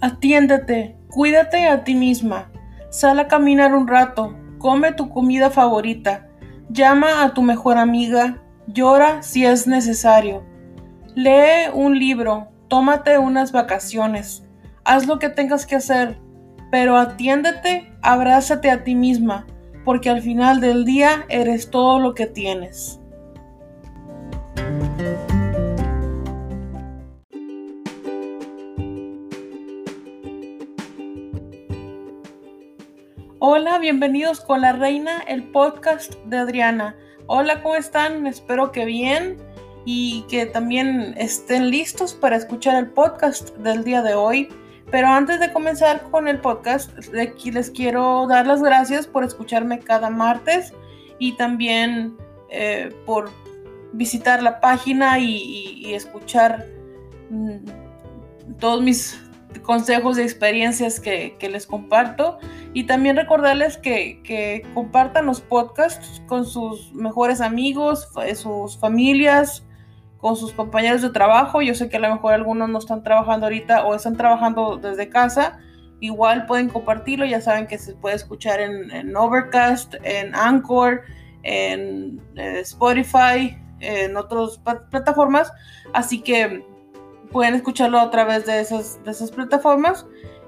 Atiéndete, 0.00 0.94
cuídate 1.08 1.68
a 1.68 1.82
ti 1.82 1.94
misma. 1.94 2.50
Sal 2.90 3.18
a 3.18 3.28
caminar 3.28 3.74
un 3.74 3.88
rato, 3.88 4.36
come 4.58 4.92
tu 4.92 5.08
comida 5.08 5.48
favorita, 5.48 6.28
llama 6.68 7.22
a 7.22 7.32
tu 7.32 7.40
mejor 7.40 7.78
amiga, 7.78 8.42
llora 8.66 9.22
si 9.22 9.46
es 9.46 9.66
necesario. 9.66 10.44
Lee 11.14 11.70
un 11.72 11.98
libro, 11.98 12.48
tómate 12.68 13.16
unas 13.18 13.52
vacaciones, 13.52 14.46
haz 14.84 15.06
lo 15.06 15.18
que 15.18 15.30
tengas 15.30 15.64
que 15.64 15.76
hacer, 15.76 16.18
pero 16.70 16.98
atiéndete, 16.98 17.90
abrázate 18.02 18.70
a 18.70 18.84
ti 18.84 18.94
misma, 18.94 19.46
porque 19.84 20.10
al 20.10 20.20
final 20.20 20.60
del 20.60 20.84
día 20.84 21.24
eres 21.30 21.70
todo 21.70 21.98
lo 22.00 22.14
que 22.14 22.26
tienes. 22.26 23.00
Hola, 33.48 33.78
bienvenidos 33.78 34.40
con 34.40 34.62
la 34.62 34.72
reina, 34.72 35.20
el 35.20 35.44
podcast 35.44 36.16
de 36.24 36.38
Adriana. 36.38 36.96
Hola, 37.28 37.62
¿cómo 37.62 37.76
están? 37.76 38.26
Espero 38.26 38.72
que 38.72 38.84
bien 38.84 39.36
y 39.84 40.24
que 40.28 40.46
también 40.46 41.14
estén 41.16 41.70
listos 41.70 42.12
para 42.12 42.34
escuchar 42.34 42.74
el 42.74 42.90
podcast 42.90 43.56
del 43.58 43.84
día 43.84 44.02
de 44.02 44.14
hoy. 44.14 44.48
Pero 44.90 45.06
antes 45.06 45.38
de 45.38 45.52
comenzar 45.52 46.02
con 46.10 46.26
el 46.26 46.40
podcast, 46.40 46.90
les 47.12 47.70
quiero 47.70 48.26
dar 48.26 48.48
las 48.48 48.64
gracias 48.64 49.06
por 49.06 49.22
escucharme 49.22 49.78
cada 49.78 50.10
martes 50.10 50.74
y 51.20 51.36
también 51.36 52.16
eh, 52.50 52.92
por 53.06 53.30
visitar 53.92 54.42
la 54.42 54.58
página 54.58 55.20
y, 55.20 55.94
escuchar 55.94 56.66
mm, 57.30 57.58
todos 58.58 58.82
mis 58.82 59.20
consejos 59.62 60.18
y 60.18 60.22
experiencias 60.22 60.98
que, 60.98 61.36
les 61.40 61.64
comparto. 61.64 62.38
Y 62.76 62.84
también 62.84 63.16
recordarles 63.16 63.78
que, 63.78 64.62
compartan 64.74 65.24
los 65.24 65.40
podcasts 65.40 66.20
con 66.26 66.44
sus 66.44 66.92
mejores 66.92 67.40
amigos, 67.40 68.06
sus 68.34 68.76
familias, 68.76 69.64
con 70.18 70.36
sus 70.36 70.52
compañeros 70.52 71.00
de 71.00 71.08
trabajo. 71.08 71.62
Yo 71.62 71.74
sé 71.74 71.88
que 71.88 71.96
a 71.96 72.00
lo 72.00 72.12
mejor 72.12 72.34
algunos 72.34 72.68
no 72.68 72.78
están 72.78 73.02
trabajando 73.02 73.46
ahorita 73.46 73.86
o 73.86 73.94
están 73.94 74.18
trabajando 74.18 74.76
desde 74.76 75.08
casa. 75.08 75.58
Igual 76.00 76.44
pueden 76.44 76.68
compartirlo, 76.68 77.24
ya 77.24 77.40
saben 77.40 77.66
que 77.66 77.78
se 77.78 77.94
puede 77.94 78.16
escuchar 78.16 78.60
en, 78.60 79.16
Overcast, 79.16 79.94
en 80.02 80.34
Anchor, 80.34 81.00
en 81.44 82.20
eh, 82.36 82.60
Spotify, 82.60 83.56
en 83.80 84.18
otras 84.18 84.60
plataformas. 84.90 85.50
Así 85.94 86.20
que 86.20 86.62
pueden 87.32 87.54
escucharlo 87.54 87.98
a 88.00 88.10
través 88.10 88.44
de 88.44 88.60
esas, 88.60 89.02
de 89.02 89.12
esas 89.12 89.30
plataformas. 89.30 90.04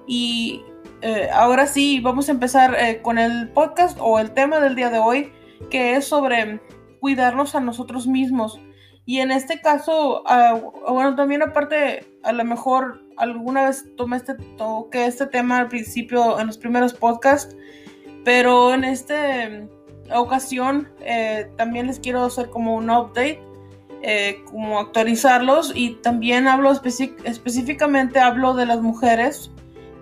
Y 0.08 0.64
eh, 1.02 1.28
ahora 1.32 1.66
sí, 1.66 2.00
vamos 2.00 2.28
a 2.28 2.32
empezar 2.32 2.74
eh, 2.74 3.00
con 3.02 3.18
el 3.18 3.50
podcast 3.50 3.98
o 4.00 4.18
el 4.18 4.32
tema 4.32 4.58
del 4.58 4.74
día 4.74 4.90
de 4.90 4.98
hoy, 4.98 5.32
que 5.70 5.94
es 5.94 6.06
sobre 6.06 6.60
cuidarnos 7.00 7.54
a 7.54 7.60
nosotros 7.60 8.06
mismos. 8.08 8.58
Y 9.04 9.20
en 9.20 9.30
este 9.30 9.60
caso, 9.60 10.22
ah, 10.26 10.58
bueno, 10.88 11.14
también 11.14 11.42
aparte, 11.42 12.04
a 12.24 12.32
lo 12.32 12.44
mejor 12.44 13.02
alguna 13.16 13.64
vez 13.64 13.84
tomé 13.96 14.16
este, 14.16 14.34
toqué 14.56 15.06
este 15.06 15.26
tema 15.26 15.58
al 15.58 15.68
principio 15.68 16.40
en 16.40 16.46
los 16.48 16.58
primeros 16.58 16.94
podcasts, 16.94 17.54
pero 18.24 18.74
en 18.74 18.84
esta 18.84 19.48
ocasión 20.14 20.88
eh, 21.00 21.50
también 21.56 21.86
les 21.86 22.00
quiero 22.00 22.24
hacer 22.24 22.50
como 22.50 22.74
un 22.74 22.90
update 22.90 23.40
eh, 24.02 24.42
como 24.50 24.78
actualizarlos 24.78 25.72
y 25.74 25.94
también 25.96 26.46
hablo 26.46 26.70
específicamente 26.70 28.20
hablo 28.20 28.54
de 28.54 28.64
las 28.64 28.80
mujeres 28.80 29.50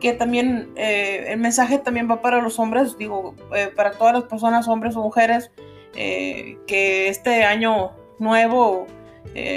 que 0.01 0.13
también 0.13 0.71
eh, 0.77 1.27
el 1.29 1.39
mensaje 1.39 1.79
también 1.79 2.11
va 2.11 2.21
para 2.21 2.41
los 2.41 2.59
hombres 2.59 2.99
digo 2.99 3.35
eh, 3.55 3.71
para 3.75 3.93
todas 3.93 4.15
las 4.15 4.25
personas 4.25 4.69
hombres 4.69 4.97
o 4.97 5.03
mujeres 5.03 5.51
que 5.95 7.09
este 7.09 7.45
año 7.45 7.93
nuevo 8.19 8.87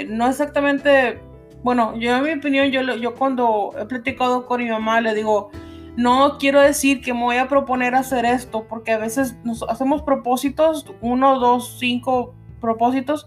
no 0.08 0.26
exactamente 0.26 1.18
bueno 1.62 1.94
yo 1.98 2.16
en 2.16 2.24
mi 2.24 2.32
opinión 2.32 2.70
yo, 2.70 2.80
yo 2.96 3.14
cuando 3.14 3.74
he 3.78 3.84
platicado 3.84 4.46
con 4.46 4.62
mi 4.62 4.70
mamá 4.70 5.02
le 5.02 5.14
digo 5.14 5.50
no 5.96 6.38
quiero 6.38 6.62
decir 6.62 7.02
que 7.02 7.12
me 7.12 7.24
voy 7.24 7.36
a 7.36 7.46
proponer 7.46 7.94
hacer 7.94 8.24
esto 8.24 8.66
porque 8.66 8.92
a 8.92 8.98
veces 8.98 9.36
nos 9.44 9.62
hacemos 9.64 10.00
propósitos 10.00 10.86
uno 11.02 11.38
dos 11.38 11.76
cinco 11.78 12.34
propósitos 12.60 13.26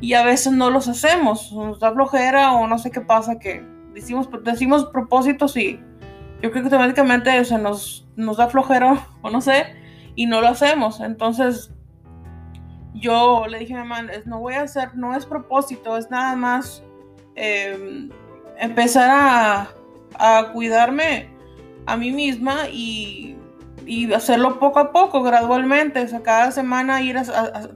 y 0.00 0.14
a 0.14 0.24
veces 0.24 0.52
no 0.52 0.70
los 0.70 0.88
hacemos, 0.88 1.52
nos 1.52 1.78
da 1.78 1.92
flojera 1.92 2.52
o 2.52 2.66
no 2.66 2.78
sé 2.78 2.90
qué 2.90 3.00
pasa 3.00 3.38
que 3.38 3.64
decimos, 3.94 4.28
decimos 4.42 4.86
propósitos 4.86 5.56
y 5.56 5.80
yo 6.42 6.50
creo 6.50 6.62
que 6.62 6.74
automáticamente 6.74 7.44
se 7.44 7.56
nos, 7.56 8.06
nos 8.16 8.36
da 8.36 8.48
flojera 8.48 9.06
o 9.22 9.30
no 9.30 9.40
sé 9.40 9.74
y 10.16 10.26
no 10.26 10.40
lo 10.40 10.48
hacemos. 10.48 11.00
Entonces 11.00 11.70
yo 12.94 13.46
le 13.48 13.60
dije 13.60 13.74
a 13.74 13.82
mi 13.82 13.88
mamá, 13.88 14.10
no 14.24 14.40
voy 14.40 14.54
a 14.54 14.62
hacer, 14.62 14.96
no 14.96 15.14
es 15.16 15.24
propósito, 15.24 15.96
es 15.96 16.10
nada 16.10 16.34
más 16.34 16.82
em, 17.36 18.10
empezar 18.58 19.10
a, 19.10 19.68
a, 20.18 20.52
cuidarme 20.52 21.30
a 21.86 21.96
mí 21.96 22.10
misma 22.10 22.68
y, 22.68 23.36
y, 23.86 24.12
hacerlo 24.12 24.58
poco 24.58 24.80
a 24.80 24.92
poco, 24.92 25.22
gradualmente. 25.22 26.02
O 26.02 26.08
sea, 26.08 26.22
cada 26.22 26.50
semana 26.50 27.02
ir 27.02 27.18
a 27.18 27.24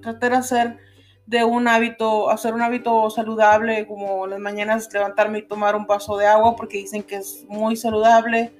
tratar 0.00 0.32
de 0.32 0.36
hacer 0.36 0.78
de 1.26 1.44
un 1.44 1.66
hábito, 1.68 2.30
hacer 2.30 2.54
un 2.54 2.62
hábito 2.62 3.10
saludable, 3.10 3.86
como 3.86 4.26
las 4.26 4.38
mañanas 4.38 4.88
levantarme 4.92 5.40
y 5.40 5.42
tomar 5.42 5.74
un 5.74 5.86
vaso 5.86 6.16
de 6.16 6.26
agua, 6.26 6.54
porque 6.56 6.78
dicen 6.78 7.02
que 7.02 7.16
es 7.16 7.44
muy 7.48 7.76
saludable. 7.76 8.52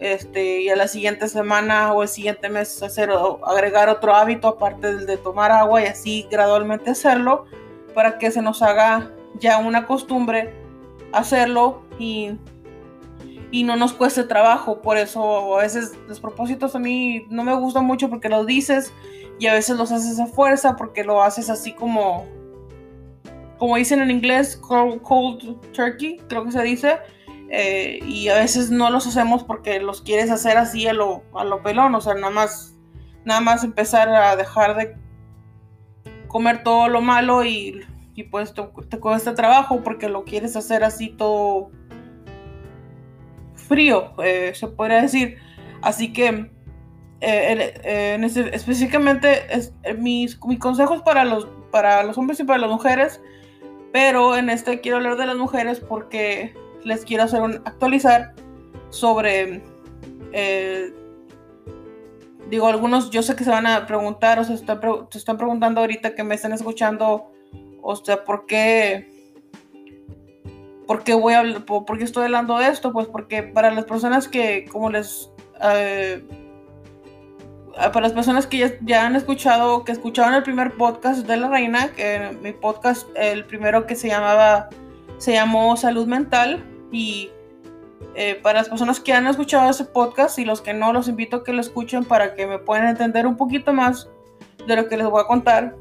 Este, 0.00 0.62
y 0.62 0.70
a 0.70 0.76
la 0.76 0.88
siguiente 0.88 1.28
semana 1.28 1.92
o 1.92 2.02
el 2.02 2.08
siguiente 2.08 2.48
mes 2.48 2.82
hacer 2.82 3.10
agregar 3.46 3.90
otro 3.90 4.14
hábito 4.14 4.48
aparte 4.48 4.94
del 4.94 5.04
de 5.04 5.18
tomar 5.18 5.52
agua 5.52 5.82
y 5.82 5.86
así 5.86 6.26
gradualmente 6.30 6.88
hacerlo 6.88 7.44
para 7.94 8.16
que 8.16 8.30
se 8.30 8.40
nos 8.40 8.62
haga 8.62 9.12
ya 9.38 9.58
una 9.58 9.86
costumbre 9.86 10.54
hacerlo 11.12 11.82
y, 11.98 12.30
y 13.50 13.64
no 13.64 13.76
nos 13.76 13.92
cueste 13.92 14.24
trabajo. 14.24 14.80
Por 14.80 14.96
eso 14.96 15.58
a 15.58 15.62
veces 15.62 15.92
los 16.08 16.18
propósitos 16.18 16.74
a 16.74 16.78
mí 16.78 17.26
no 17.28 17.44
me 17.44 17.54
gustan 17.54 17.84
mucho 17.84 18.08
porque 18.08 18.30
los 18.30 18.46
dices 18.46 18.94
y 19.40 19.46
a 19.46 19.54
veces 19.54 19.78
los 19.78 19.90
haces 19.90 20.20
a 20.20 20.26
fuerza 20.26 20.76
porque 20.76 21.02
lo 21.02 21.22
haces 21.22 21.48
así 21.48 21.72
como, 21.72 22.26
como 23.58 23.76
dicen 23.76 24.02
en 24.02 24.10
inglés, 24.10 24.54
cold, 24.58 25.00
turkey, 25.72 26.18
creo 26.28 26.44
que 26.44 26.52
se 26.52 26.62
dice. 26.62 26.98
Eh, 27.48 28.00
y 28.06 28.28
a 28.28 28.34
veces 28.34 28.70
no 28.70 28.90
los 28.90 29.06
hacemos 29.06 29.42
porque 29.42 29.80
los 29.80 30.02
quieres 30.02 30.30
hacer 30.30 30.58
así 30.58 30.86
a 30.86 30.92
lo, 30.92 31.24
a 31.34 31.44
lo 31.44 31.62
pelón, 31.62 31.94
o 31.94 32.00
sea, 32.02 32.14
nada 32.14 32.30
más, 32.30 32.76
nada 33.24 33.40
más 33.40 33.64
empezar 33.64 34.10
a 34.10 34.36
dejar 34.36 34.76
de 34.76 34.94
comer 36.28 36.62
todo 36.62 36.88
lo 36.88 37.00
malo 37.00 37.42
y, 37.42 37.80
y 38.14 38.24
pues 38.24 38.52
te, 38.52 39.00
cuesta 39.00 39.34
trabajo 39.34 39.82
porque 39.82 40.10
lo 40.10 40.24
quieres 40.24 40.54
hacer 40.54 40.84
así 40.84 41.08
todo 41.08 41.70
frío, 43.54 44.12
eh, 44.22 44.52
se 44.54 44.68
podría 44.68 45.00
decir. 45.00 45.38
Así 45.80 46.12
que 46.12 46.50
eh, 47.22 47.74
eh, 47.84 48.50
específicamente 48.52 49.42
es, 49.50 49.74
eh, 49.82 49.92
mis, 49.92 50.36
consejos 50.36 51.02
para 51.02 51.24
los, 51.24 51.46
para 51.70 52.02
los 52.02 52.16
hombres 52.16 52.40
y 52.40 52.44
para 52.44 52.58
las 52.58 52.70
mujeres, 52.70 53.20
pero 53.92 54.36
en 54.36 54.48
este 54.48 54.80
quiero 54.80 54.96
hablar 54.96 55.16
de 55.16 55.26
las 55.26 55.36
mujeres 55.36 55.80
porque 55.80 56.54
les 56.82 57.04
quiero 57.04 57.24
hacer 57.24 57.42
un 57.42 57.56
actualizar 57.66 58.32
sobre, 58.88 59.62
digo, 62.48 62.68
algunos 62.68 63.10
yo 63.10 63.22
sé 63.22 63.36
que 63.36 63.44
se 63.44 63.50
van 63.50 63.66
a 63.66 63.86
preguntar 63.86 64.38
o 64.38 64.44
se 64.44 64.54
están, 64.54 64.80
se 65.10 65.18
están 65.18 65.36
preguntando 65.36 65.82
ahorita 65.82 66.14
que 66.14 66.24
me 66.24 66.34
están 66.34 66.54
escuchando, 66.54 67.30
o 67.82 67.96
sea, 67.96 68.24
¿por 68.24 68.46
qué? 68.46 69.10
¿Por 70.86 71.04
qué 71.04 71.14
voy 71.14 71.34
a 71.34 71.44
por, 71.66 71.98
qué 71.98 72.04
estoy 72.04 72.24
hablando 72.24 72.58
de 72.58 72.68
esto? 72.68 72.92
Pues 72.92 73.06
porque 73.08 73.42
para 73.42 73.70
las 73.70 73.84
personas 73.84 74.26
que, 74.26 74.64
como 74.72 74.90
les 74.90 75.30
para 77.74 78.00
las 78.00 78.12
personas 78.12 78.46
que 78.46 78.78
ya, 78.82 79.06
han 79.06 79.16
escuchado, 79.16 79.84
que 79.84 79.92
escucharon 79.92 80.34
el 80.34 80.42
primer 80.42 80.76
podcast 80.76 81.26
de 81.26 81.36
la 81.36 81.48
reina, 81.48 81.88
que 81.92 82.36
mi 82.42 82.52
podcast, 82.52 83.08
el 83.14 83.44
primero 83.44 83.86
que 83.86 83.94
se 83.94 84.08
llamaba, 84.08 84.68
se 85.18 85.32
llamó 85.32 85.76
Salud 85.76 86.06
Mental, 86.06 86.64
y 86.92 87.30
eh, 88.14 88.38
para 88.42 88.60
las 88.60 88.68
personas 88.68 88.98
que 88.98 89.12
han 89.12 89.26
escuchado 89.26 89.70
ese 89.70 89.84
podcast 89.84 90.38
y 90.38 90.44
los 90.44 90.60
que 90.60 90.74
no, 90.74 90.92
los 90.92 91.08
invito 91.08 91.36
a 91.36 91.44
que 91.44 91.52
lo 91.52 91.60
escuchen 91.60 92.04
para 92.04 92.34
que 92.34 92.46
me 92.46 92.58
puedan 92.58 92.88
entender 92.88 93.26
un 93.26 93.36
poquito 93.36 93.72
más 93.72 94.08
de 94.66 94.76
lo 94.76 94.88
que 94.88 94.96
les 94.96 95.08
voy 95.08 95.22
a 95.22 95.26
contar 95.26 95.76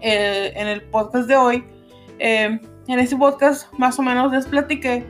eh, 0.00 0.52
en 0.56 0.66
el 0.66 0.82
podcast 0.82 1.28
de 1.28 1.36
hoy. 1.36 1.64
Eh, 2.18 2.60
en 2.88 2.98
este 2.98 3.16
podcast 3.16 3.72
más 3.74 3.98
o 3.98 4.02
menos 4.02 4.32
les 4.32 4.46
platiqué 4.46 5.06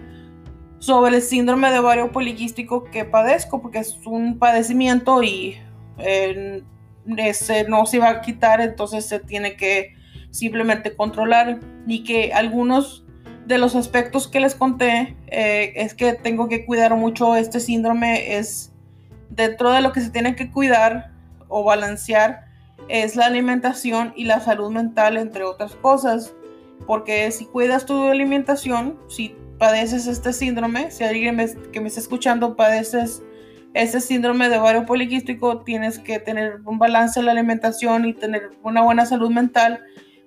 sobre 0.80 1.16
el 1.16 1.22
síndrome 1.22 1.70
de 1.70 1.78
ovario 1.78 2.12
poliquístico 2.12 2.84
que 2.84 3.04
padezco, 3.04 3.62
porque 3.62 3.78
es 3.78 3.98
un 4.04 4.38
padecimiento 4.38 5.22
y 5.22 5.58
ese 5.98 7.64
no 7.68 7.86
se 7.86 7.98
va 7.98 8.10
a 8.10 8.20
quitar, 8.20 8.60
entonces 8.60 9.06
se 9.06 9.20
tiene 9.20 9.56
que 9.56 9.94
simplemente 10.30 10.94
controlar 10.94 11.60
y 11.86 12.04
que 12.04 12.32
algunos 12.32 13.04
de 13.46 13.58
los 13.58 13.74
aspectos 13.74 14.28
que 14.28 14.40
les 14.40 14.54
conté 14.54 15.16
eh, 15.28 15.72
es 15.76 15.94
que 15.94 16.12
tengo 16.12 16.48
que 16.48 16.66
cuidar 16.66 16.94
mucho 16.96 17.34
este 17.34 17.60
síndrome. 17.60 18.36
Es 18.36 18.72
dentro 19.30 19.72
de 19.72 19.80
lo 19.80 19.92
que 19.92 20.02
se 20.02 20.10
tiene 20.10 20.36
que 20.36 20.50
cuidar 20.50 21.12
o 21.48 21.64
balancear 21.64 22.48
es 22.88 23.16
la 23.16 23.26
alimentación 23.26 24.12
y 24.16 24.24
la 24.24 24.40
salud 24.40 24.70
mental, 24.70 25.16
entre 25.16 25.44
otras 25.44 25.74
cosas. 25.74 26.34
Porque 26.86 27.30
si 27.30 27.46
cuidas 27.46 27.86
tu 27.86 28.08
alimentación, 28.08 28.98
si 29.08 29.34
padeces 29.58 30.06
este 30.06 30.32
síndrome, 30.32 30.90
si 30.90 31.04
alguien 31.04 31.36
que 31.72 31.80
me 31.80 31.88
está 31.88 32.00
escuchando 32.00 32.56
padeces 32.56 33.22
este 33.74 34.00
síndrome 34.00 34.48
de 34.48 34.58
ovario 34.58 34.86
poliquístico, 34.86 35.60
tienes 35.60 35.98
que 35.98 36.18
tener 36.18 36.60
un 36.64 36.78
balance 36.78 37.20
en 37.20 37.26
la 37.26 37.32
alimentación 37.32 38.06
y 38.06 38.14
tener 38.14 38.50
una 38.62 38.82
buena 38.82 39.06
salud 39.06 39.30
mental 39.30 39.80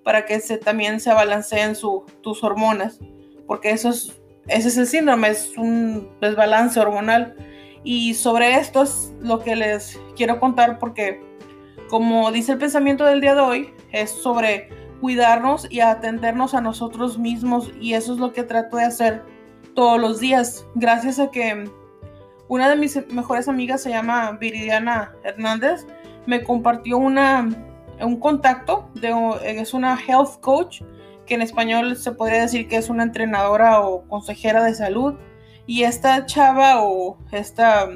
para 0.03 0.25
que 0.25 0.39
se, 0.39 0.57
también 0.57 0.99
se 0.99 1.13
balanceen 1.13 1.75
su, 1.75 2.05
tus 2.21 2.43
hormonas. 2.43 2.99
Porque 3.47 3.71
eso 3.71 3.89
es, 3.89 4.21
ese 4.47 4.69
es 4.69 4.77
el 4.77 4.88
síndrome, 4.88 5.29
es 5.29 5.57
un 5.57 6.09
desbalance 6.21 6.79
hormonal. 6.79 7.35
Y 7.83 8.13
sobre 8.13 8.55
esto 8.55 8.83
es 8.83 9.11
lo 9.21 9.39
que 9.39 9.55
les 9.55 9.99
quiero 10.15 10.39
contar 10.39 10.77
porque, 10.77 11.21
como 11.89 12.31
dice 12.31 12.53
el 12.53 12.57
pensamiento 12.59 13.05
del 13.05 13.21
día 13.21 13.35
de 13.35 13.41
hoy, 13.41 13.73
es 13.91 14.11
sobre 14.11 14.69
cuidarnos 15.01 15.67
y 15.69 15.79
atendernos 15.79 16.53
a 16.53 16.61
nosotros 16.61 17.17
mismos 17.17 17.71
y 17.81 17.95
eso 17.95 18.13
es 18.13 18.19
lo 18.19 18.31
que 18.33 18.43
trato 18.43 18.77
de 18.77 18.83
hacer 18.83 19.23
todos 19.73 19.99
los 19.99 20.19
días. 20.19 20.65
Gracias 20.75 21.19
a 21.19 21.31
que 21.31 21.65
una 22.51 22.68
de 22.68 22.75
mis 22.75 23.00
mejores 23.07 23.48
amigas 23.48 23.81
se 23.81 23.92
llama 23.92 24.33
Viridiana 24.33 25.13
Hernández, 25.24 25.88
me 26.25 26.44
compartió 26.44 26.98
una, 26.98 27.48
un 28.01 28.19
contacto, 28.19 28.89
es 29.42 29.74
una 29.74 29.98
health 29.98 30.42
coach, 30.42 30.81
que 31.25 31.36
en 31.36 31.44
español 31.44 31.95
se 31.95 32.12
podría 32.12 32.42
decir 32.42 32.68
que 32.68 32.75
es 32.75 32.89
una 32.89 33.03
entrenadora 33.03 33.80
o 33.80 34.06
consejera 34.09 34.65
de 34.65 34.74
salud. 34.74 35.13
Y 35.65 35.83
esta 35.83 36.25
chava 36.25 36.83
o 36.83 37.18
esta 37.31 37.88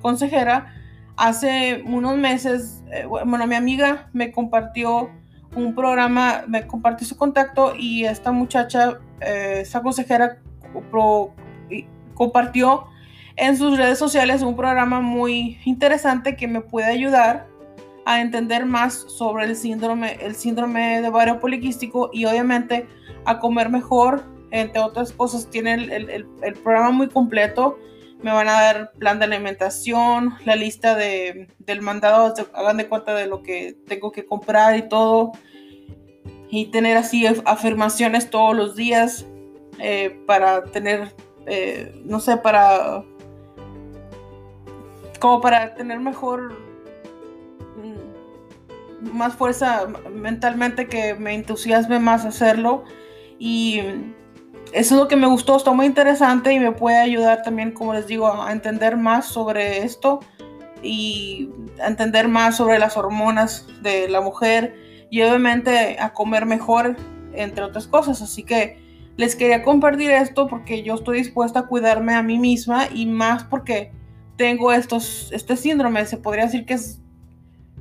consejera 0.00 0.72
hace 1.16 1.82
unos 1.84 2.16
meses, 2.16 2.84
eh, 2.92 3.06
bueno, 3.06 3.48
mi 3.48 3.56
amiga 3.56 4.08
me 4.12 4.30
compartió 4.30 5.10
un 5.56 5.74
programa, 5.74 6.44
me 6.46 6.64
compartió 6.68 7.08
su 7.08 7.16
contacto 7.16 7.74
y 7.76 8.04
esta 8.04 8.30
muchacha, 8.30 9.00
eh, 9.20 9.62
esta 9.62 9.82
consejera, 9.82 10.38
compartió 12.14 12.86
en 13.36 13.56
sus 13.56 13.76
redes 13.76 13.98
sociales 13.98 14.42
un 14.42 14.56
programa 14.56 15.00
muy 15.00 15.58
interesante 15.64 16.36
que 16.36 16.48
me 16.48 16.60
puede 16.60 16.86
ayudar 16.86 17.48
a 18.04 18.20
entender 18.20 18.66
más 18.66 18.94
sobre 19.08 19.44
el 19.44 19.56
síndrome, 19.56 20.16
el 20.20 20.34
síndrome 20.34 21.00
de 21.00 21.08
ovario 21.08 21.40
poliquístico 21.40 22.10
y 22.12 22.24
obviamente 22.24 22.86
a 23.24 23.38
comer 23.40 23.68
mejor, 23.68 24.24
entre 24.52 24.80
otras 24.80 25.12
cosas. 25.12 25.50
Tiene 25.50 25.74
el, 25.74 26.26
el 26.42 26.54
programa 26.54 26.90
muy 26.90 27.08
completo 27.08 27.78
me 28.22 28.32
van 28.32 28.48
a 28.48 28.52
dar 28.52 28.92
plan 28.92 29.18
de 29.18 29.26
alimentación, 29.26 30.34
la 30.44 30.56
lista 30.56 30.94
de, 30.94 31.48
del 31.58 31.82
mandado, 31.82 32.34
hagan 32.54 32.78
de 32.78 32.88
cuenta 32.88 33.14
de 33.14 33.26
lo 33.26 33.42
que 33.42 33.76
tengo 33.86 34.10
que 34.10 34.24
comprar 34.26 34.76
y 34.76 34.88
todo. 34.88 35.32
Y 36.48 36.66
tener 36.66 36.96
así 36.96 37.26
afirmaciones 37.44 38.30
todos 38.30 38.56
los 38.56 38.76
días 38.76 39.26
eh, 39.78 40.18
para 40.26 40.64
tener, 40.64 41.14
eh, 41.46 41.92
no 42.04 42.20
sé, 42.20 42.36
para... 42.36 43.04
como 45.18 45.40
para 45.40 45.74
tener 45.74 46.00
mejor 46.00 46.58
mm, 47.76 49.16
más 49.16 49.34
fuerza 49.34 49.86
mentalmente 50.12 50.88
que 50.88 51.14
me 51.14 51.34
entusiasme 51.34 51.98
más 51.98 52.24
hacerlo 52.24 52.84
y 53.38 53.80
eso 54.72 54.94
es 54.94 55.00
lo 55.00 55.08
que 55.08 55.16
me 55.16 55.26
gustó, 55.26 55.56
está 55.56 55.72
muy 55.72 55.86
interesante 55.86 56.52
y 56.52 56.58
me 56.58 56.72
puede 56.72 56.98
ayudar 56.98 57.42
también, 57.42 57.72
como 57.72 57.94
les 57.94 58.06
digo, 58.06 58.26
a 58.30 58.52
entender 58.52 58.96
más 58.96 59.26
sobre 59.26 59.84
esto 59.84 60.20
y 60.82 61.50
a 61.82 61.86
entender 61.86 62.28
más 62.28 62.56
sobre 62.56 62.78
las 62.78 62.96
hormonas 62.96 63.66
de 63.82 64.08
la 64.08 64.20
mujer 64.20 64.74
y 65.10 65.22
obviamente 65.22 65.96
a 65.98 66.12
comer 66.12 66.46
mejor, 66.46 66.96
entre 67.32 67.64
otras 67.64 67.86
cosas. 67.86 68.22
Así 68.22 68.42
que 68.42 68.78
les 69.16 69.36
quería 69.36 69.62
compartir 69.62 70.10
esto 70.10 70.46
porque 70.46 70.82
yo 70.82 70.94
estoy 70.94 71.18
dispuesta 71.18 71.60
a 71.60 71.66
cuidarme 71.66 72.14
a 72.14 72.22
mí 72.22 72.38
misma 72.38 72.88
y 72.92 73.06
más 73.06 73.44
porque 73.44 73.92
tengo 74.36 74.72
estos, 74.72 75.30
este 75.32 75.56
síndrome, 75.56 76.04
se 76.06 76.16
podría 76.16 76.44
decir 76.44 76.66
que 76.66 76.74
es 76.74 77.00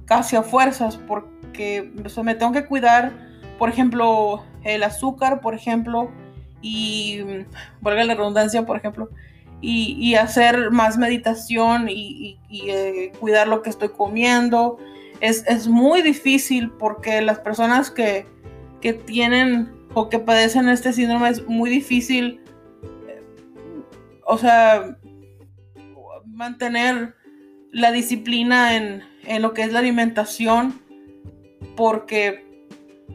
casi 0.05 0.35
a 0.35 0.43
fuerzas 0.43 0.97
porque 0.97 1.91
me 2.23 2.35
tengo 2.35 2.51
que 2.51 2.65
cuidar, 2.65 3.11
por 3.57 3.69
ejemplo, 3.69 4.43
el 4.63 4.83
azúcar, 4.83 5.41
por 5.41 5.55
ejemplo, 5.55 6.11
y, 6.61 7.21
valga 7.81 8.03
la 8.03 8.15
redundancia, 8.15 8.65
por 8.65 8.77
ejemplo, 8.77 9.09
y, 9.61 10.15
hacer 10.15 10.71
más 10.71 10.97
meditación 10.97 11.87
y, 11.89 12.39
eh, 12.67 13.11
cuidar 13.19 13.47
lo 13.47 13.61
que 13.61 13.69
estoy 13.69 13.89
comiendo. 13.89 14.77
Es, 15.21 15.67
muy 15.67 16.01
difícil 16.01 16.71
porque 16.71 17.21
las 17.21 17.39
personas 17.39 17.91
que, 17.91 18.27
tienen 19.07 19.73
o 19.95 20.09
que 20.09 20.19
padecen 20.19 20.69
este 20.69 20.93
síndrome 20.93 21.29
es 21.29 21.47
muy 21.47 21.71
difícil, 21.71 22.39
eh, 23.07 23.23
o 24.27 24.37
sea, 24.37 24.95
mantener 26.35 27.15
la 27.71 27.91
disciplina 27.91 28.75
en, 28.75 29.03
en 29.23 29.41
lo 29.41 29.53
que 29.53 29.63
es 29.63 29.71
la 29.71 29.79
alimentación 29.79 30.81
porque 31.75 32.45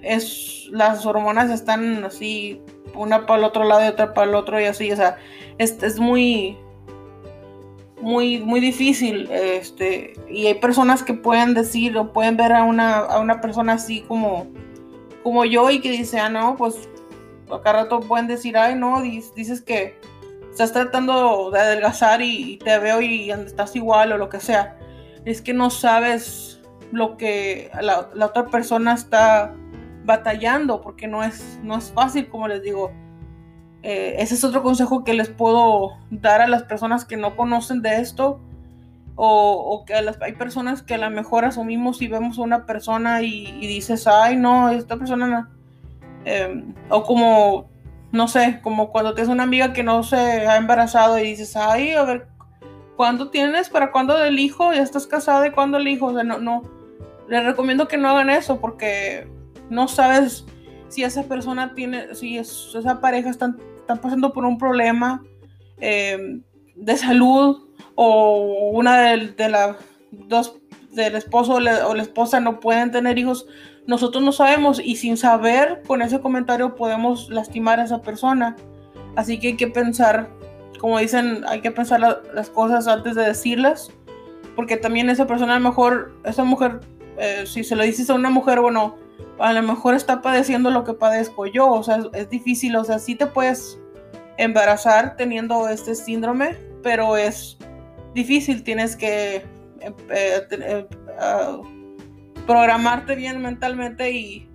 es 0.03 0.67
las 0.71 1.05
hormonas 1.07 1.51
están 1.51 2.05
así 2.05 2.61
una 2.95 3.27
para 3.27 3.39
el 3.39 3.45
otro 3.45 3.65
lado 3.65 3.85
y 3.85 3.89
otra 3.89 4.15
para 4.15 4.29
el 4.29 4.35
otro 4.35 4.61
y 4.61 4.65
así, 4.65 4.91
o 4.91 4.97
sea, 4.97 5.19
es, 5.59 5.83
es 5.83 5.99
muy, 5.99 6.57
muy, 8.01 8.41
muy 8.41 8.61
difícil, 8.61 9.29
este, 9.31 10.15
y 10.29 10.47
hay 10.47 10.55
personas 10.55 11.03
que 11.03 11.15
pueden 11.15 11.55
decir 11.55 11.97
o 11.97 12.13
pueden 12.13 12.37
ver 12.37 12.53
a 12.53 12.65
una, 12.65 12.99
a 12.99 13.21
una 13.21 13.41
persona 13.41 13.75
así 13.75 14.01
como, 14.03 14.47
como 15.23 15.45
yo 15.45 15.71
y 15.71 15.81
que 15.81 15.91
dice, 15.91 16.19
ah, 16.19 16.29
no, 16.29 16.57
pues 16.57 16.89
acá 17.53 17.73
rato 17.73 18.01
pueden 18.01 18.27
decir, 18.27 18.57
ay, 18.57 18.75
no, 18.75 19.03
dices 19.03 19.61
que 19.61 19.99
estás 20.65 20.73
tratando 20.73 21.51
de 21.51 21.59
adelgazar 21.59 22.21
y, 22.21 22.59
te 22.59 22.79
veo 22.79 23.01
y 23.01 23.31
estás 23.31 23.75
igual 23.77 24.13
o 24.13 24.19
lo 24.19 24.29
que 24.29 24.41
sea. 24.41 24.77
Es 25.25 25.41
que 25.41 25.55
no 25.55 25.71
sabes 25.71 26.61
lo 26.93 27.17
que 27.17 27.71
la, 27.81 28.11
la 28.15 28.27
otra 28.27 28.47
persona 28.47 28.93
está 28.93 29.55
batallando 30.05 30.81
porque 30.83 31.07
no 31.07 31.25
es, 31.25 31.59
no 31.63 31.79
es 31.79 31.91
fácil, 31.93 32.29
como 32.29 32.49
les 32.49 32.63
digo. 32.63 32.93
Eh, 33.83 34.17
ese 34.19 34.35
es 34.35 34.45
otro 34.45 34.63
consejo 34.63 35.05
que 35.05 35.15
les 35.15 35.31
puedo 35.31 35.97
dar 36.11 36.43
a 36.43 36.47
las 36.49 36.65
personas 36.65 37.07
que 37.07 37.17
no 37.17 37.37
conocen 37.37 37.81
de 37.81 38.01
esto 38.01 38.39
o, 39.17 39.85
que 39.87 39.95
hay 39.95 40.33
personas 40.33 40.83
que 40.83 40.95
a 40.95 40.99
lo 40.99 41.11
mejor 41.11 41.45
asumimos 41.45 42.01
y 42.01 42.09
vemos 42.09 42.39
a 42.39 42.43
una 42.43 42.65
persona 42.65 43.23
y, 43.23 43.67
dices, 43.67 44.07
ay, 44.07 44.37
no, 44.37 44.71
esta 44.71 44.97
persona 44.97 45.51
em, 46.25 46.75
o 46.89 47.03
como, 47.03 47.70
no 48.13 48.29
sé, 48.29 48.61
como 48.63 48.91
cuando 48.91 49.15
tienes 49.15 49.33
una 49.33 49.45
amiga 49.45 49.73
que 49.73 49.83
no 49.83 50.03
se 50.03 50.17
ha 50.17 50.57
embarazado 50.57 51.19
y 51.19 51.23
dices, 51.23 51.57
ay, 51.57 51.93
a 51.93 52.05
ver, 52.05 52.29
¿cuándo 52.97 53.31
tienes? 53.31 53.69
¿Para 53.69 53.93
cuándo 53.93 54.23
el 54.23 54.39
hijo? 54.39 54.73
¿Ya 54.73 54.83
estás 54.83 55.07
casada 55.07 55.47
y 55.47 55.53
cuándo 55.53 55.79
el 55.79 55.89
hijo? 55.89 56.07
O 56.07 56.15
sea, 56.15 56.25
no, 56.25 56.39
no, 56.39 56.63
les 57.29 57.45
recomiendo 57.45 57.89
que 57.89 57.97
no 57.97 58.09
hagan 58.09 58.29
eso 58.29 58.61
porque 58.61 59.29
no 59.71 59.87
sabes 59.89 60.45
si 60.89 61.05
esa 61.05 61.23
persona 61.23 61.75
tiene, 61.75 62.15
si 62.15 62.37
esa 62.37 63.01
pareja 63.01 63.31
están, 63.31 63.59
pasando 63.87 64.33
por 64.33 64.45
un 64.45 64.59
problema 64.59 65.23
eh, 65.81 66.41
de 66.77 66.97
salud 66.97 67.69
o 67.95 68.71
una 68.73 69.17
de, 69.17 69.49
las 69.49 69.77
dos, 70.11 70.57
del 70.93 71.17
esposo 71.17 71.55
o 71.55 71.61
la, 71.61 72.03
esposa 72.03 72.41
no 72.41 72.61
pueden 72.61 72.91
tener 72.91 73.19
hijos, 73.19 73.47
nosotros 73.91 74.23
no 74.23 74.31
sabemos 74.31 74.81
y 74.83 74.95
sin 74.95 75.17
saber 75.17 75.83
con 75.85 76.01
ese 76.01 76.21
comentario 76.21 76.77
podemos 76.77 77.29
lastimar 77.29 77.81
a 77.81 77.85
esa 77.85 78.01
persona. 78.03 78.55
Así 79.17 79.41
que 79.41 79.49
hay 79.49 79.57
que 79.57 79.67
pensar, 79.67 80.31
como 80.79 81.01
dicen, 81.01 81.43
hay 81.49 81.61
que 81.61 81.73
pensar 81.73 81.99
las 82.33 82.51
cosas 82.51 82.87
antes 82.87 83.17
de 83.17 83.25
decirlas, 83.25 83.91
porque 84.55 84.77
también 84.77 85.11
esa 85.11 85.27
persona 85.27 85.57
a 85.57 85.59
lo 85.59 85.69
mejor, 85.69 86.13
esa 86.23 86.45
mujer, 86.45 86.79
eh, 87.19 87.43
si 87.47 87.65
se 87.65 87.75
lo 87.75 87.83
dices 87.83 88.09
a 88.11 88.15
una 88.15 88.31
mujer, 88.31 88.61
bueno, 88.61 88.95
a 89.41 89.53
lo 89.53 89.63
mejor 89.65 89.97
está 89.97 90.23
padeciendo 90.23 90.71
lo 90.71 90.85
que 90.85 90.95
padezco 90.95 91.47
yo, 91.47 91.69
o 91.69 91.83
sea, 91.83 91.99
es, 92.13 92.31
difícil, 92.31 92.77
o 92.77 92.85
sea, 92.85 93.01
sí 93.01 93.17
te 93.17 93.27
puedes 93.27 93.77
embarazar 94.39 95.17
teniendo 95.17 95.69
este 95.69 95.97
síndrome, 95.97 96.57
pero 96.85 97.17
es 97.17 97.59
difícil, 98.15 98.63
tienes 98.63 98.95
que 98.95 99.45
eh, 99.81 99.93
eh, 100.11 100.87
ah, 101.19 101.59
programarte 102.47 103.15
bien 103.15 103.41
mentalmente 103.43 104.11
y, 104.13 104.47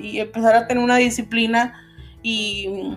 empezar 0.00 0.54
a 0.54 0.66
tener 0.66 0.82
una 0.82 0.96
disciplina 0.96 1.74
y 2.22 2.96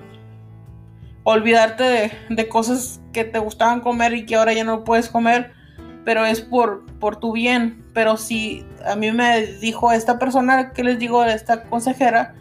olvidarte 1.23 2.11
de, 2.29 2.47
cosas 2.47 3.01
que 3.13 3.23
te 3.23 3.39
gustaban 3.39 3.81
comer 3.81 4.13
y 4.13 4.25
que 4.25 4.35
ahora 4.35 4.53
ya 4.53 4.63
no 4.63 4.83
puedes 4.83 5.09
comer, 5.09 5.51
pero 6.05 6.25
es 6.25 6.41
por, 6.41 6.85
por 6.99 7.17
tu 7.17 7.31
bien. 7.31 7.85
Pero 7.93 8.17
si 8.17 8.65
a 8.85 8.95
mí 8.95 9.11
me 9.11 9.45
dijo 9.45 9.91
esta 9.91 10.19
persona 10.19 10.71
que 10.71 10.83
les 10.83 10.99
digo, 10.99 11.23
esta 11.23 11.63
consejera, 11.63 12.35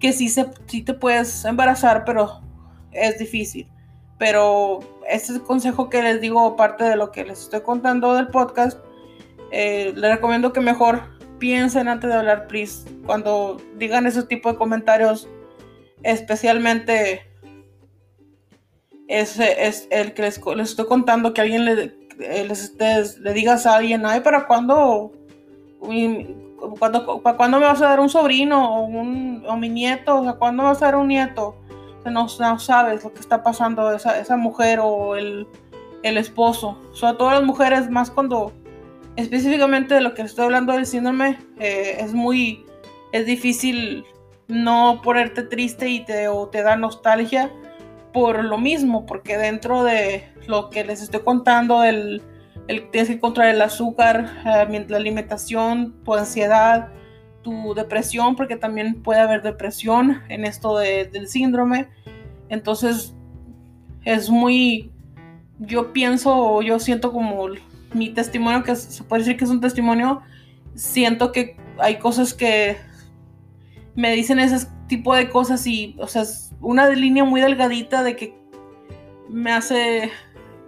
que 0.00 0.12
sí, 0.12 0.28
se, 0.28 0.46
sí 0.66 0.82
te 0.82 0.94
puedes 0.94 1.44
embarazar, 1.44 2.04
pero 2.04 2.40
es 2.92 3.18
difícil. 3.18 3.68
Pero 4.18 4.80
este 5.08 5.32
es 5.32 5.38
el 5.38 5.42
consejo 5.42 5.88
que 5.88 6.02
les 6.02 6.20
digo, 6.20 6.44
aparte 6.44 6.84
de 6.84 6.96
lo 6.96 7.12
que 7.12 7.24
les 7.24 7.42
estoy 7.42 7.60
contando 7.60 8.14
del 8.14 8.28
podcast, 8.28 8.78
eh, 9.50 9.92
les 9.94 10.10
recomiendo 10.10 10.52
que 10.52 10.60
mejor 10.60 11.02
piensen 11.38 11.88
antes 11.88 12.10
de 12.10 12.16
hablar, 12.16 12.46
please. 12.46 12.88
Cuando 13.06 13.58
digan 13.76 14.06
ese 14.06 14.22
tipo 14.24 14.50
de 14.50 14.58
comentarios, 14.58 15.28
especialmente 16.02 17.26
es, 19.08 19.38
es 19.38 19.88
el 19.90 20.14
que 20.14 20.22
les, 20.22 20.40
estoy 20.58 20.86
contando, 20.86 21.32
que 21.32 21.40
alguien 21.40 21.64
le, 21.64 21.94
les, 22.18 23.18
le 23.18 23.32
digas 23.32 23.66
a 23.66 23.76
alguien, 23.76 24.04
ay, 24.04 24.20
¿para 24.20 24.46
cuándo, 24.46 25.12
cuándo, 26.78 27.22
¿para 27.22 27.36
cuándo 27.36 27.58
me 27.58 27.66
vas 27.66 27.82
a 27.82 27.88
dar 27.88 28.00
un 28.00 28.08
sobrino 28.08 28.80
o, 28.80 28.84
un, 28.84 29.44
o 29.46 29.56
mi 29.56 29.68
nieto? 29.68 30.20
O 30.20 30.24
sea, 30.24 30.34
¿cuándo 30.34 30.64
vas 30.64 30.82
a 30.82 30.86
dar 30.86 30.96
un 30.96 31.08
nieto? 31.08 31.56
no, 32.10 32.28
sabes 32.28 33.04
lo 33.04 33.12
que 33.12 33.20
está 33.20 33.42
pasando 33.42 33.92
esa, 33.92 34.18
esa 34.18 34.36
mujer 34.36 34.80
o 34.82 35.16
el, 35.16 35.46
el 36.02 36.16
esposo. 36.16 36.78
Sobre 36.92 37.14
todo 37.14 37.30
las 37.30 37.42
mujeres, 37.42 37.90
más 37.90 38.10
cuando 38.10 38.52
específicamente 39.18 39.94
de 39.94 40.00
lo 40.00 40.14
que 40.14 40.22
estoy 40.22 40.44
hablando 40.44 40.72
del 40.72 40.86
síndrome, 40.86 41.38
eh, 41.58 41.96
es 41.98 42.14
muy, 42.14 42.64
es 43.12 43.26
difícil 43.26 44.04
no 44.46 45.00
ponerte 45.02 45.42
triste 45.42 45.88
y 45.88 46.04
te, 46.04 46.28
o 46.28 46.46
te 46.46 46.62
da 46.62 46.76
nostalgia 46.76 47.50
por 48.12 48.44
lo 48.44 48.58
mismo, 48.58 49.06
porque 49.06 49.36
dentro 49.36 49.82
de 49.82 50.24
lo 50.46 50.70
que 50.70 50.84
les 50.84 51.02
estoy 51.02 51.20
contando, 51.22 51.82
el, 51.82 52.22
el 52.68 52.88
tienes 52.92 53.08
que 53.08 53.18
controlar 53.18 53.56
el 53.56 53.60
azúcar, 53.60 54.30
eh, 54.46 54.86
la 54.88 54.96
alimentación, 54.96 55.96
tu 56.04 56.14
ansiedad, 56.14 56.88
tu 57.42 57.74
depresión, 57.74 58.36
porque 58.36 58.54
también 58.54 59.02
puede 59.02 59.18
haber 59.18 59.42
depresión 59.42 60.22
en 60.28 60.44
esto 60.44 60.78
del 60.78 61.26
síndrome. 61.26 61.88
Entonces, 62.50 63.16
es 64.04 64.30
muy, 64.30 64.92
yo 65.58 65.92
pienso, 65.92 66.62
yo 66.62 66.78
siento 66.78 67.12
como 67.12 67.48
mi 67.94 68.10
testimonio, 68.10 68.62
que 68.62 68.76
se 68.76 69.02
puede 69.04 69.22
decir 69.22 69.36
que 69.36 69.44
es 69.44 69.50
un 69.50 69.60
testimonio, 69.60 70.22
siento 70.74 71.32
que 71.32 71.56
hay 71.78 71.98
cosas 71.98 72.34
que 72.34 72.76
me 73.94 74.12
dicen 74.12 74.38
ese 74.38 74.66
tipo 74.86 75.14
de 75.14 75.28
cosas 75.28 75.66
y, 75.66 75.96
o 75.98 76.06
sea, 76.06 76.22
es 76.22 76.52
una 76.60 76.88
línea 76.90 77.24
muy 77.24 77.40
delgadita 77.40 78.02
de 78.02 78.16
que 78.16 78.34
me 79.28 79.52
hace 79.52 80.10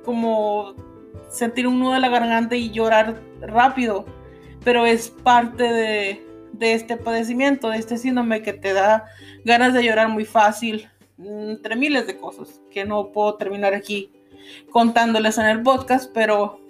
como 0.05 0.75
sentir 1.29 1.67
un 1.67 1.79
nudo 1.79 1.95
en 1.95 2.03
la 2.03 2.09
garganta 2.09 2.57
y 2.57 2.71
llorar 2.71 3.21
rápido, 3.41 4.05
pero 4.65 4.87
es 4.87 5.11
parte 5.11 5.65
de, 5.65 6.27
de 6.53 6.75
este 6.75 6.97
padecimiento, 6.97 7.71
de 7.71 7.79
este 7.79 7.97
síndrome 7.97 8.43
que 8.43 8.53
te 8.53 8.73
da 8.73 9.05
ganas 9.45 9.75
de 9.75 9.85
llorar 9.85 10.09
muy 10.09 10.25
fácil, 10.25 10.89
entre 11.19 11.77
miles 11.77 12.07
de 12.07 12.17
cosas 12.17 12.61
que 12.71 12.85
no 12.85 13.13
puedo 13.13 13.35
terminar 13.35 13.75
aquí 13.75 14.11
contándoles 14.71 15.39
en 15.39 15.47
el 15.47 15.63
podcast, 15.63 16.11
pero 16.13 16.61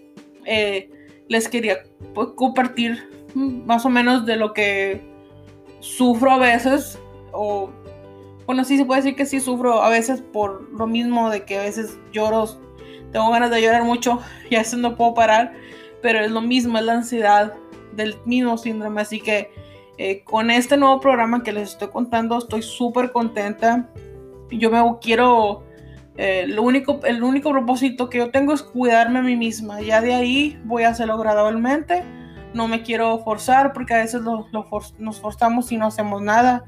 eh, 0.45 0.91
les 1.29 1.49
quería 1.49 1.83
pues, 2.15 2.29
compartir 2.35 3.09
más 3.35 3.85
o 3.87 3.91
menos 3.91 4.27
de 4.27 4.37
lo 4.37 4.53
que 4.53 5.01
sufro 5.81 6.33
a 6.33 6.39
veces, 6.39 6.99
o 7.33 7.71
bueno, 8.47 8.65
sí 8.65 8.77
se 8.77 8.85
puede 8.85 9.03
decir 9.03 9.17
que 9.17 9.27
sí 9.27 9.41
sufro 9.41 9.83
a 9.83 9.89
veces 9.89 10.21
por 10.21 10.69
lo 10.73 10.87
mismo 10.87 11.31
de 11.31 11.45
que 11.45 11.59
a 11.59 11.63
veces 11.63 11.99
lloro, 12.13 12.49
tengo 13.13 13.31
ganas 13.31 13.51
de 13.51 13.63
llorar 13.63 13.85
mucho 13.85 14.21
y 14.51 14.57
a 14.57 14.59
veces 14.59 14.79
no 14.79 14.97
puedo 14.97 15.15
parar, 15.15 15.53
pero 16.03 16.21
es 16.21 16.31
lo 16.31 16.41
mismo, 16.41 16.79
es 16.79 16.85
la 16.85 16.95
ansiedad 16.95 17.55
del 17.93 18.17
mismo 18.25 18.59
síndrome, 18.59 19.01
así 19.01 19.21
que 19.21 19.51
eh, 20.03 20.23
con 20.25 20.51
este 20.51 20.79
nuevo 20.79 20.99
programa 20.99 21.43
que 21.43 21.53
les 21.53 21.73
estoy 21.73 21.89
contando 21.89 22.39
estoy 22.39 22.63
súper 22.63 23.13
contenta. 23.13 23.91
Yo 24.51 24.71
me 24.71 24.83
quiero 25.01 25.63
eh, 26.23 26.47
lo 26.47 26.65
único, 26.65 27.01
el 27.05 27.23
único 27.23 27.51
propósito 27.51 28.11
que 28.11 28.19
yo 28.19 28.31
tengo 28.31 28.53
es 28.53 28.63
cuidarme 28.63 29.21
a 29.21 29.23
mí 29.23 29.37
misma. 29.37 29.81
Ya 29.81 30.03
de 30.03 30.13
ahí 30.13 30.61
voy 30.65 30.83
a 30.83 30.91
hacerlo 30.91 31.17
gradualmente. 31.17 32.05
No 32.53 32.69
me 32.69 32.83
quiero 32.83 33.21
forzar 33.21 33.73
porque 33.73 33.95
a 33.95 33.99
veces 33.99 34.21
nos 34.21 35.21
forzamos 35.21 35.73
y 35.73 35.79
no 35.79 35.87
hacemos 35.87 36.21
nada. 36.21 36.67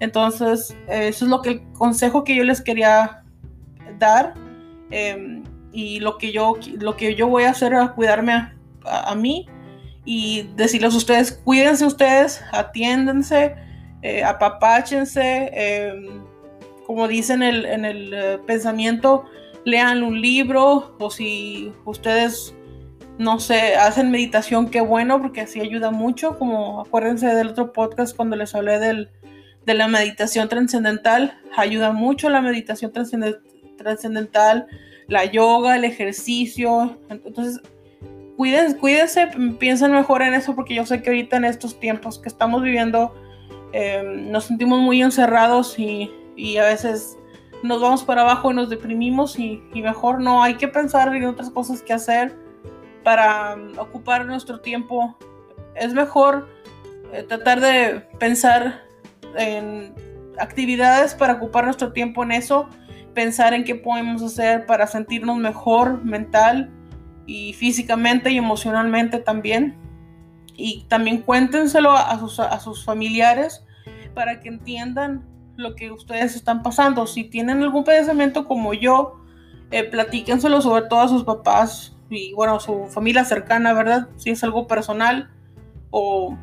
Entonces, 0.00 0.74
eh, 0.88 1.08
eso 1.08 1.26
es 1.26 1.30
lo 1.30 1.42
que 1.42 1.50
el 1.50 1.72
consejo 1.72 2.24
que 2.24 2.34
yo 2.34 2.44
les 2.44 2.62
quería 2.62 3.22
dar. 3.98 4.32
Em, 4.90 5.42
y 5.70 6.00
lo 6.00 6.16
que, 6.16 6.32
yo, 6.32 6.56
lo 6.80 6.96
que 6.96 7.14
yo 7.14 7.28
voy 7.28 7.44
a 7.44 7.50
hacer 7.50 7.74
es 7.74 7.90
cuidarme 7.90 8.32
a, 8.32 8.54
a, 8.86 9.14
mí 9.14 9.46
y 10.06 10.48
decirles 10.56 10.94
a 10.94 10.96
ustedes, 10.96 11.32
cuídense 11.44 11.84
ustedes, 11.84 12.42
atiéndense, 12.52 13.54
eh, 14.00 14.24
apapáchense 14.24 15.50
em, 15.52 16.24
como 16.86 17.08
dicen 17.08 17.42
en 17.42 17.84
el, 17.84 18.12
eh, 18.14 18.38
pensamiento, 18.46 19.24
lean 19.64 20.02
un 20.02 20.20
libro 20.20 20.94
o 20.98 21.10
si 21.10 21.72
ustedes, 21.84 22.54
no 23.18 23.40
sé, 23.40 23.76
hacen 23.76 24.10
meditación, 24.10 24.68
qué 24.68 24.80
bueno, 24.80 25.20
porque 25.20 25.42
así 25.42 25.60
ayuda 25.60 25.90
mucho, 25.90 26.38
como 26.38 26.80
acuérdense 26.80 27.26
del 27.34 27.48
otro 27.48 27.72
podcast 27.72 28.14
cuando 28.14 28.36
les 28.36 28.54
hablé 28.54 28.78
del, 28.78 29.10
de 29.64 29.74
la 29.74 29.88
meditación 29.88 30.48
trascendental, 30.48 31.40
ayuda 31.56 31.92
mucho 31.92 32.28
la 32.28 32.40
meditación 32.40 32.92
trascendental, 33.76 34.66
la 35.08 35.24
yoga, 35.24 35.76
el 35.76 35.84
ejercicio, 35.84 36.98
entonces 37.08 37.60
cuídense, 38.36 38.76
cuídense, 38.76 39.28
piensen 39.58 39.92
mejor 39.92 40.22
en 40.22 40.34
eso 40.34 40.54
porque 40.54 40.74
yo 40.74 40.84
sé 40.86 41.02
que 41.02 41.10
ahorita 41.10 41.36
en 41.36 41.44
estos 41.44 41.78
tiempos 41.78 42.18
que 42.18 42.28
estamos 42.28 42.62
viviendo 42.62 43.14
eh, 43.72 44.02
nos 44.30 44.44
sentimos 44.44 44.80
muy 44.80 45.02
encerrados 45.02 45.78
y 45.78 46.10
y 46.36 46.56
a 46.56 46.64
veces 46.64 47.18
nos 47.64 47.80
vamos 47.80 48.04
para 48.04 48.20
abajo 48.20 48.52
y 48.52 48.54
nos 48.54 48.68
deprimimos 48.68 49.38
y, 49.38 49.62
mejor 49.74 50.20
no, 50.20 50.42
hay 50.42 50.54
que 50.56 50.68
pensar 50.68 51.14
en 51.14 51.24
otras 51.24 51.50
cosas 51.50 51.82
que 51.82 51.94
hacer 51.94 52.36
para 53.02 53.54
um, 53.54 53.78
ocupar 53.78 54.26
nuestro 54.26 54.60
tiempo. 54.60 55.16
Es 55.74 55.94
mejor 55.94 56.48
eh, 57.12 57.22
tratar 57.22 57.60
de 57.60 58.00
pensar 58.18 58.82
en 59.36 59.94
actividades 60.38 61.14
para 61.14 61.34
ocupar 61.34 61.64
nuestro 61.64 61.92
tiempo 61.92 62.22
en 62.22 62.32
eso, 62.32 62.68
pensar 63.14 63.54
en 63.54 63.64
qué 63.64 63.74
podemos 63.74 64.22
hacer 64.22 64.66
para 64.66 64.86
sentirnos 64.86 65.38
mejor 65.38 66.04
mental 66.04 66.70
y 67.26 67.54
físicamente 67.54 68.30
y 68.30 68.36
emocionalmente 68.36 69.20
también. 69.20 69.76
Y 70.56 70.84
también 70.88 71.22
cuéntenselo 71.22 71.92
a 71.92 72.18
sus, 72.18 72.38
a 72.38 72.60
sus 72.60 72.84
familiares 72.84 73.64
para 74.14 74.40
que 74.40 74.48
entiendan 74.48 75.33
lo 75.56 75.74
que 75.74 75.90
ustedes 75.90 76.34
están 76.34 76.62
pasando. 76.62 77.06
Si 77.06 77.24
tienen 77.24 77.62
algún 77.62 77.84
padecimiento 77.84 78.46
como 78.46 78.74
yo, 78.74 79.20
eh, 79.70 79.84
platíquenselo 79.84 80.60
sobre 80.60 80.82
todo 80.88 81.00
a 81.00 81.08
sus 81.08 81.24
papás 81.24 81.96
y 82.10 82.32
bueno, 82.34 82.60
su 82.60 82.86
familia 82.86 83.24
cercana, 83.24 83.72
¿verdad? 83.72 84.08
Si 84.16 84.30
es 84.30 84.44
algo 84.44 84.66
personal 84.66 85.30
o 85.90 86.36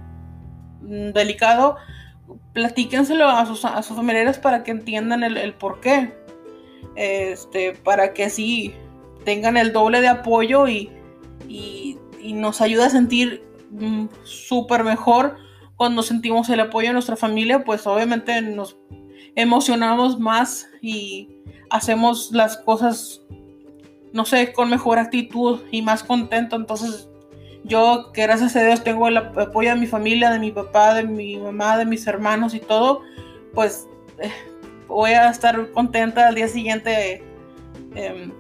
mm, 0.82 1.12
delicado, 1.14 1.78
platíquenselo 2.54 3.28
a 3.28 3.46
sus, 3.46 3.66
a 3.66 3.82
sus 3.84 3.96
familiares 3.96 4.38
para 4.38 4.64
que 4.64 4.72
entiendan 4.72 5.24
el, 5.24 5.54
por 5.54 5.80
qué. 5.80 6.14
Este, 6.96 7.74
para 7.74 8.14
que 8.14 8.26
así 8.26 8.74
tengan 9.24 9.56
el 9.56 9.72
doble 9.72 10.02
de 10.02 10.10
apoyo 10.10 10.68
y, 10.68 10.90
y, 11.48 11.98
nos 12.34 12.62
ayude 12.62 12.84
a 12.84 12.90
sentir 12.90 13.44
mm, 13.72 14.06
súper 14.24 14.84
mejor 14.84 15.38
cuando 15.76 16.04
sentimos 16.04 16.50
el 16.50 16.60
apoyo 16.60 16.90
de 16.90 16.94
nuestra 16.94 17.16
familia, 17.16 17.64
pues 17.64 17.88
obviamente 17.88 18.40
nos 18.42 18.78
emocionamos 19.36 20.20
más 20.20 20.68
y 20.82 21.30
hacemos 21.70 22.32
las 22.32 22.58
cosas, 22.58 23.22
no 24.14 24.26
sé, 24.26 24.54
con 24.54 24.70
mejor 24.70 25.00
actitud 25.00 25.62
y 25.72 25.82
más 25.82 26.04
contento. 26.04 26.56
Entonces, 26.56 27.10
yo, 27.64 28.12
que 28.14 28.24
gracias 28.24 28.56
a 28.56 28.64
Dios 28.64 28.84
tengo 28.84 29.08
el 29.08 29.18
apoyo 29.18 29.70
de 29.70 29.76
mi 29.80 29.88
familia, 29.88 30.32
de 30.32 30.40
mi 30.40 30.52
papá, 30.52 30.94
de 30.94 31.04
mi 31.04 31.38
mamá, 31.38 31.78
de 31.78 31.86
mis 31.86 32.06
hermanos 32.08 32.54
y 32.54 32.60
todo, 32.60 33.02
pues 33.54 33.88
eh, 34.20 34.32
voy 34.88 35.12
a 35.12 35.30
estar 35.30 35.72
contenta 35.72 36.28
al 36.28 36.36
día 36.36 36.48
siguiente 36.48 37.24
em, 37.96 38.32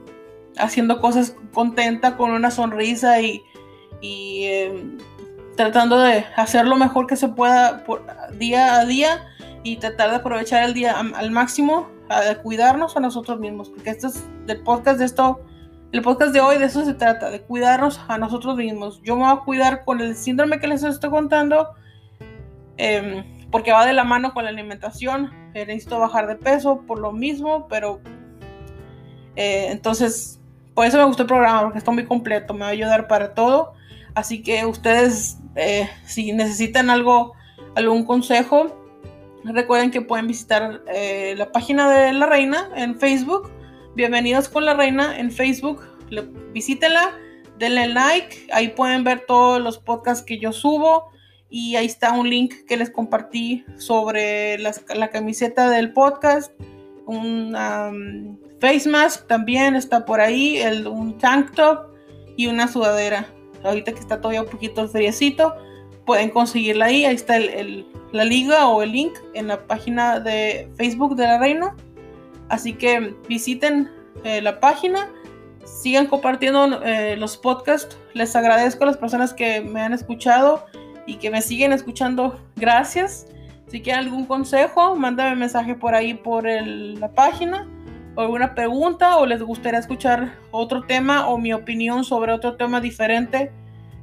haciendo 0.57 0.99
cosas 0.99 1.35
contenta, 1.53 2.17
con 2.17 2.31
una 2.31 2.51
sonrisa 2.51 3.21
y, 3.21 3.41
em, 4.01 4.97
tratando 5.55 5.99
de 5.99 6.25
hacer 6.35 6.65
lo 6.65 6.75
mejor 6.77 7.07
que 7.07 7.15
se 7.15 7.27
pueda 7.27 7.83
por, 7.83 8.05
día 8.37 8.79
a 8.79 8.85
día 8.85 9.27
y 9.63 9.77
tratar 9.77 10.09
de 10.09 10.17
aprovechar 10.17 10.63
el 10.63 10.73
día 10.73 10.99
al 10.99 11.31
máximo, 11.31 11.87
a 12.09 12.35
cuidarnos 12.35 12.97
a 12.97 12.99
nosotros 12.99 13.39
mismos, 13.39 13.69
porque 13.69 13.91
esto 13.91 14.07
es 14.07 14.23
del 14.45 14.61
podcast 14.61 14.99
de 14.99 15.05
esto, 15.05 15.41
el 15.91 16.01
podcast 16.01 16.33
de 16.33 16.39
hoy 16.39 16.57
de 16.57 16.65
eso 16.65 16.85
se 16.85 16.93
trata, 16.93 17.29
de 17.29 17.41
cuidarnos 17.41 17.99
a 18.07 18.17
nosotros 18.17 18.55
mismos. 18.55 19.01
Yo 19.03 19.15
me 19.15 19.23
voy 19.23 19.31
a 19.33 19.39
cuidar 19.41 19.83
con 19.83 19.99
el 19.99 20.15
síndrome 20.15 20.59
que 20.59 20.67
les 20.67 20.83
estoy 20.83 21.09
contando, 21.09 21.69
em, 22.77 23.25
porque 23.51 23.73
va 23.73 23.85
de 23.85 23.93
la 23.93 24.05
mano 24.05 24.33
con 24.33 24.45
la 24.45 24.49
alimentación. 24.49 25.31
Eh, 25.53 25.65
necesito 25.65 25.99
bajar 25.99 26.27
de 26.27 26.35
peso 26.37 26.83
por 26.87 26.99
lo 26.99 27.11
mismo, 27.11 27.67
pero 27.67 27.99
eh, 29.35 29.67
entonces, 29.69 30.39
por 30.73 30.85
eso 30.85 30.97
me 30.97 31.03
gustó 31.03 31.23
el 31.23 31.27
programa, 31.27 31.63
porque 31.63 31.77
está 31.77 31.91
muy 31.91 32.05
completo, 32.05 32.53
me 32.53 32.61
va 32.61 32.67
a 32.67 32.69
ayudar 32.69 33.07
para 33.07 33.33
todo. 33.33 33.73
Así 34.15 34.41
que 34.43 34.65
ustedes, 34.65 35.39
eh, 35.55 35.89
si 36.05 36.31
necesitan 36.31 36.89
algo, 36.89 37.33
algún 37.75 38.05
consejo, 38.05 38.80
Recuerden 39.43 39.89
que 39.89 40.01
pueden 40.01 40.27
visitar 40.27 40.83
eh, 40.87 41.33
la 41.37 41.51
página 41.51 41.89
de 41.89 42.13
la 42.13 42.27
reina 42.27 42.69
en 42.75 42.99
Facebook. 42.99 43.51
Bienvenidos 43.95 44.49
con 44.49 44.65
la 44.65 44.75
reina 44.75 45.17
en 45.17 45.31
Facebook. 45.31 45.81
visítenla, 46.53 47.17
denle 47.57 47.87
like. 47.87 48.47
Ahí 48.53 48.69
pueden 48.69 49.03
ver 49.03 49.25
todos 49.25 49.59
los 49.59 49.79
podcasts 49.79 50.23
que 50.23 50.37
yo 50.37 50.51
subo. 50.51 51.11
Y 51.49 51.75
ahí 51.75 51.87
está 51.87 52.13
un 52.13 52.29
link 52.29 52.53
que 52.67 52.77
les 52.77 52.91
compartí 52.91 53.65
sobre 53.77 54.57
la 54.59 55.09
camiseta 55.09 55.69
del 55.69 55.91
podcast. 55.91 56.53
Un 57.07 58.39
face 58.61 58.87
mask 58.87 59.27
también 59.27 59.75
está 59.75 60.05
por 60.05 60.21
ahí. 60.21 60.57
El, 60.57 60.87
un 60.87 61.17
tank 61.17 61.55
top 61.55 61.87
y 62.37 62.45
una 62.45 62.67
sudadera. 62.67 63.25
Ahorita 63.63 63.91
que 63.91 63.99
está 63.99 64.21
todavía 64.21 64.43
un 64.43 64.49
poquito 64.49 64.87
friecito, 64.87 65.55
pueden 66.11 66.29
conseguirla 66.29 66.87
ahí. 66.87 67.05
Ahí 67.05 67.15
está 67.15 67.39
la 67.39 68.25
liga 68.25 68.67
o 68.67 68.83
el 68.83 68.91
link 68.91 69.13
en 69.33 69.47
la 69.47 69.65
página 69.65 70.19
de 70.19 70.69
Facebook 70.75 71.15
de 71.15 71.23
la 71.23 71.37
reina. 71.37 71.73
Así 72.49 72.73
que 72.73 73.15
visiten 73.29 73.89
eh, 74.25 74.41
la 74.41 74.59
página, 74.59 75.09
sigan 75.63 76.07
compartiendo 76.07 76.83
eh, 76.83 77.15
los 77.15 77.37
podcasts. 77.37 77.97
Les 78.13 78.35
agradezco 78.35 78.83
a 78.83 78.87
las 78.87 78.97
personas 78.97 79.33
que 79.33 79.61
me 79.61 79.79
han 79.79 79.93
escuchado 79.93 80.65
y 81.05 81.15
que 81.15 81.29
me 81.29 81.41
siguen 81.41 81.71
escuchando. 81.71 82.37
Gracias. 82.57 83.27
Si 83.67 83.81
quieren 83.81 84.03
algún 84.03 84.25
consejo, 84.25 84.97
mándame 84.97 85.37
mensaje 85.37 85.75
por 85.75 85.95
ahí 85.95 86.13
por 86.13 86.43
la 86.43 87.09
página 87.13 87.69
o 88.15 88.21
alguna 88.21 88.53
pregunta 88.53 89.15
o 89.15 89.25
les 89.25 89.41
gustaría 89.41 89.79
escuchar 89.79 90.33
otro 90.51 90.83
tema 90.83 91.29
o 91.29 91.37
mi 91.37 91.53
opinión 91.53 92.03
sobre 92.03 92.33
otro 92.33 92.57
tema 92.57 92.81
diferente, 92.81 93.53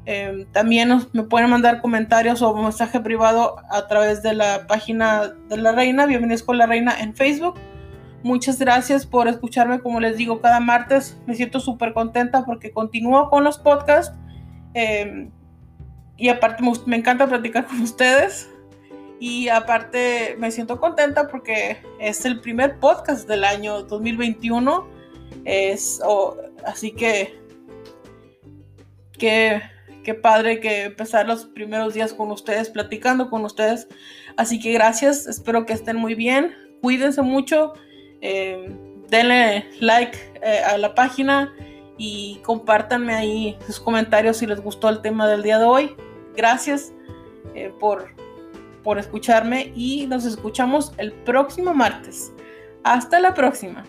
em, 0.09 0.47
también 0.53 0.88
me 1.12 1.23
pueden 1.25 1.50
mandar 1.50 1.83
comentarios 1.83 2.41
o 2.41 2.55
mensaje 2.55 2.99
privado 2.99 3.57
a 3.71 3.87
través 3.88 4.23
de 4.23 4.33
la 4.33 4.67
página 4.67 5.35
de 5.50 5.59
la 5.59 5.73
reina. 5.73 6.07
Bienvenidos 6.07 6.43
con 6.43 6.57
la 6.57 6.65
reina 6.65 6.99
en 6.99 7.15
Facebook. 7.15 7.57
Muchas 8.23 8.59
gracias 8.59 9.05
por 9.05 9.29
escucharme, 9.29 9.81
como 9.81 10.00
les 10.00 10.17
digo, 10.17 10.41
cada 10.41 10.61
martes. 10.61 11.21
Me 11.27 11.35
siento 11.35 11.61
súper 11.61 11.93
contenta 11.93 12.47
porque 12.47 12.73
continúo 12.73 13.29
con 13.29 13.45
los 13.45 13.59
podcasts. 13.59 14.17
Em, 14.73 15.31
y 16.17 16.31
aparte 16.31 16.65
me 16.87 16.97
encanta 16.97 17.27
platicar 17.27 17.67
con 17.67 17.83
ustedes. 17.83 18.49
Y 19.21 19.50
aparte 19.50 20.37
me 20.38 20.50
siento 20.50 20.81
contenta 20.81 21.29
porque 21.29 21.77
es 22.00 22.25
el 22.25 22.41
primer 22.41 22.79
podcast 22.79 23.29
del 23.29 23.45
año 23.45 23.83
2021. 23.83 24.88
Es, 25.45 26.00
así 26.65 26.93
que 26.93 27.38
qué, 29.19 29.61
qué 30.09 30.15
padre 30.15 30.59
que 30.59 30.85
empezar 30.85 31.27
los 31.27 31.45
primeros 31.45 31.93
días 31.93 32.15
con 32.15 32.31
ustedes, 32.31 32.71
platicando 32.71 33.29
con 33.29 33.45
ustedes. 33.45 33.88
Así 34.38 34.59
que 34.59 34.73
gracias, 34.73 35.27
espero 35.27 35.67
que 35.67 35.75
estén 35.75 35.97
muy 35.97 36.15
bien. 36.15 36.55
Cuídense 36.81 37.21
mucho. 37.21 37.75
Eh, 38.23 38.75
denle 39.11 39.67
like 39.81 40.17
eh, 40.43 40.61
a 40.67 40.79
la 40.79 40.95
página 40.95 41.53
y 41.99 42.41
compártanme 42.43 43.15
ahí 43.15 43.59
sus 43.67 43.79
comentarios 43.79 44.38
si 44.38 44.47
les 44.47 44.62
gustó 44.62 44.88
el 44.88 45.03
tema 45.03 45.29
del 45.29 45.43
día 45.43 45.59
de 45.59 45.67
hoy. 45.67 45.95
Gracias 46.35 46.95
eh, 47.55 47.71
por 47.79 48.09
por 48.83 48.99
escucharme 48.99 49.71
y 49.77 50.07
nos 50.07 50.25
escuchamos 50.25 50.95
el 50.97 51.12
próximo 51.12 51.75
martes. 51.75 52.33
Hasta 52.83 53.21
la 53.21 53.35
próxima. 53.35 53.85